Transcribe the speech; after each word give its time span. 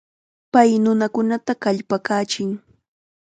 Pay 0.53 0.69
nunakunata 0.83 1.53
kallpakachin. 1.63 2.49